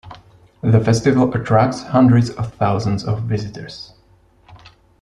[0.63, 3.93] The festival attracts hundreds of thousands of visitors.